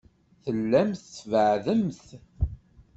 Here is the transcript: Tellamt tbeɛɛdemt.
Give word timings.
Tellamt 0.43 1.03
tbeɛɛdemt. 1.15 2.01